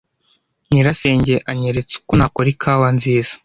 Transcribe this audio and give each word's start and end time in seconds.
Nyirasenge 0.71 1.35
anyeretse 1.51 1.93
uko 2.01 2.13
nakora 2.19 2.47
ikawa 2.53 2.87
nziza. 2.97 3.33